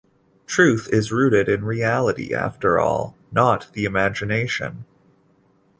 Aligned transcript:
Truth 0.47 0.89
is 0.91 1.11
rooted 1.11 1.47
in 1.47 1.63
reality, 1.63 2.33
after 2.33 2.79
all, 2.79 3.15
not 3.31 3.69
the 3.73 3.85
imagination. 3.85 4.85